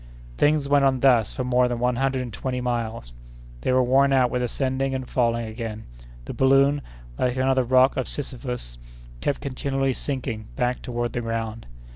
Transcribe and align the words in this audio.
Things 0.35 0.67
went 0.67 0.83
on 0.83 0.99
thus 1.01 1.31
for 1.31 1.43
more 1.43 1.67
than 1.67 1.77
one 1.77 1.97
hundred 1.97 2.23
and 2.23 2.33
twenty 2.33 2.59
miles; 2.59 3.13
they 3.61 3.71
were 3.71 3.83
worn 3.83 4.11
out 4.11 4.31
with 4.31 4.41
ascending 4.41 4.95
and 4.95 5.07
falling 5.07 5.45
again; 5.45 5.83
the 6.25 6.33
balloon, 6.33 6.81
like 7.19 7.35
another 7.35 7.63
rock 7.63 7.95
of 7.97 8.07
Sisyphus, 8.07 8.79
kept 9.19 9.41
continually 9.41 9.93
sinking 9.93 10.47
back 10.55 10.81
toward 10.81 11.13
the 11.13 11.21
ground. 11.21 11.67